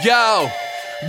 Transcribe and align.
Yo, 0.00 0.48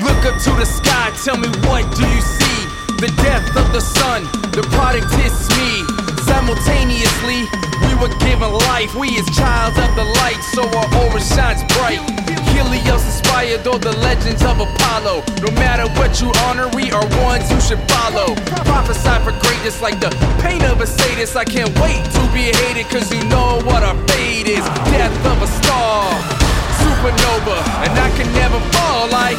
look 0.03 0.25
up 0.27 0.35
to 0.43 0.51
the 0.59 0.65
sky, 0.65 1.09
tell 1.23 1.37
me 1.37 1.47
what 1.63 1.87
do 1.95 2.03
you 2.03 2.19
see? 2.19 2.67
The 2.99 3.07
death 3.23 3.55
of 3.55 3.71
the 3.71 3.79
sun, 3.79 4.27
the 4.51 4.59
product 4.75 5.07
is 5.23 5.31
me. 5.55 5.87
Simultaneously, 6.27 7.47
we 7.79 7.95
were 7.95 8.11
given 8.19 8.51
life. 8.67 8.93
We 8.93 9.15
is 9.15 9.23
child 9.31 9.79
of 9.79 9.95
the 9.95 10.03
light, 10.03 10.43
so 10.51 10.67
our 10.67 10.87
aura 10.99 11.23
shines 11.23 11.63
bright. 11.79 12.03
Helios 12.51 13.07
inspired 13.07 13.65
all 13.65 13.79
the 13.79 13.95
legends 14.03 14.43
of 14.43 14.59
Apollo. 14.59 15.23
No 15.39 15.51
matter 15.55 15.87
what 15.95 16.19
you 16.19 16.27
honor, 16.43 16.67
we 16.75 16.91
are 16.91 17.07
ones 17.23 17.49
you 17.49 17.61
should 17.63 17.79
follow. 17.87 18.35
Prophesy 18.67 19.15
for 19.23 19.31
greatness 19.47 19.81
like 19.81 20.01
the 20.01 20.11
pain 20.43 20.61
of 20.67 20.81
a 20.81 20.87
sadist. 20.87 21.37
I 21.37 21.45
can't 21.45 21.71
wait 21.79 22.03
to 22.03 22.21
be 22.35 22.51
hated, 22.51 22.91
cause 22.91 23.07
you 23.15 23.23
know 23.31 23.63
what 23.63 23.81
our 23.81 23.95
fate 24.11 24.51
is. 24.51 24.65
Death 24.91 25.15
of 25.23 25.41
a 25.41 25.47
star 25.47 26.43
supernova, 26.83 27.57
and 27.83 27.93
I 27.99 28.02
can 28.17 28.29
never 28.33 28.59
fall 28.77 29.09
like 29.09 29.37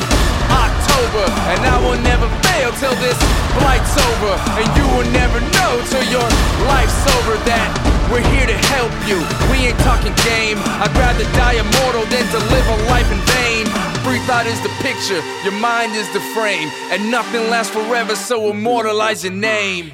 October, 0.50 1.26
and 1.52 1.60
I 1.66 1.76
will 1.82 2.00
never 2.02 2.26
fail 2.46 2.70
till 2.78 2.94
this 2.98 3.18
flight's 3.58 3.94
over, 3.94 4.34
and 4.60 4.68
you 4.76 4.86
will 4.94 5.08
never 5.12 5.40
know 5.40 5.72
till 5.90 6.04
your 6.10 6.28
life's 6.66 7.02
over 7.18 7.36
that 7.46 7.94
we're 8.10 8.26
here 8.36 8.46
to 8.46 8.58
help 8.74 8.92
you. 9.08 9.18
We 9.50 9.66
ain't 9.66 9.78
talking 9.80 10.12
game. 10.22 10.58
I'd 10.78 10.94
rather 10.94 11.24
die 11.34 11.54
immortal 11.54 12.04
than 12.06 12.26
to 12.30 12.38
live 12.52 12.66
a 12.68 12.76
life 12.90 13.10
in 13.10 13.18
vain. 13.34 13.66
Free 14.04 14.20
thought 14.26 14.46
is 14.46 14.60
the 14.60 14.68
picture, 14.84 15.20
your 15.42 15.58
mind 15.58 15.96
is 15.96 16.10
the 16.12 16.20
frame, 16.36 16.68
and 16.92 17.10
nothing 17.10 17.48
lasts 17.50 17.72
forever, 17.72 18.14
so 18.14 18.50
immortalize 18.50 19.24
your 19.24 19.32
name. 19.32 19.92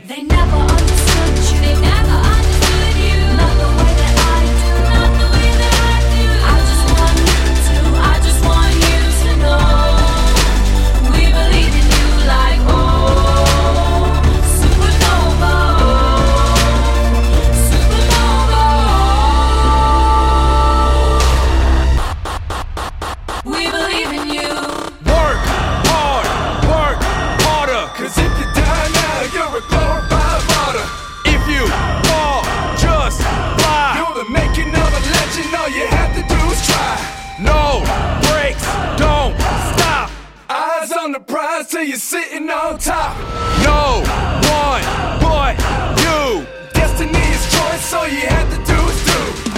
On 41.01 41.13
the 41.13 41.21
prize 41.21 41.67
till 41.69 41.83
you're 41.83 41.97
sitting 41.97 42.51
on 42.51 42.77
top. 42.77 43.17
No 43.65 44.05
one 44.53 44.85
but 45.25 45.57
you. 46.05 46.45
Destiny 46.77 47.25
is 47.33 47.45
choice, 47.49 47.95
all 47.97 48.05
you 48.05 48.29
have 48.29 48.49
to 48.53 48.61
do 48.69 48.77
is. 48.85 49.01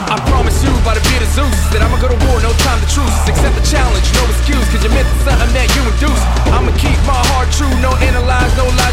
I 0.06 0.20
promise 0.28 0.62
you 0.62 0.70
by 0.84 0.92
the 0.92 1.02
beard 1.08 1.24
of 1.24 1.32
Zeus 1.32 1.56
that 1.72 1.80
I'ma 1.80 1.96
go 1.98 2.12
to 2.12 2.20
war, 2.28 2.36
no 2.44 2.52
time 2.62 2.78
to 2.78 2.88
truce. 2.92 3.16
Accept 3.24 3.56
the 3.56 3.64
challenge, 3.64 4.06
no 4.12 4.22
excuse, 4.28 4.66
cause 4.70 4.84
you're 4.84 4.92
meant 4.92 5.08
something 5.24 5.50
that 5.56 5.66
you 5.72 5.82
induce. 5.88 6.22
I'ma 6.52 6.70
keep 6.76 7.00
my 7.08 7.16
heart 7.32 7.48
true, 7.50 7.72
no 7.80 7.90
analyze, 8.04 8.52
no 8.54 8.68
lies 8.76 8.91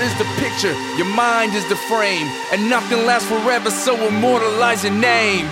Thought 0.00 0.06
is 0.06 0.18
the 0.18 0.40
picture, 0.40 0.96
your 0.96 1.14
mind 1.14 1.54
is 1.54 1.68
the 1.68 1.76
frame, 1.76 2.26
and 2.52 2.70
nothing 2.70 3.04
lasts 3.04 3.28
forever, 3.28 3.70
so 3.70 3.94
immortalize 4.08 4.82
your 4.82 4.94
name. 4.94 5.46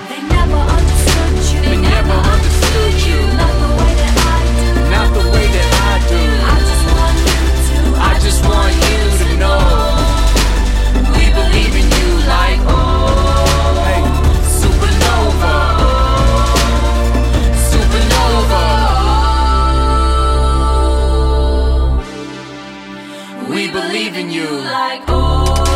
you 24.30 24.44
like 24.44 25.02
oh 25.08 25.67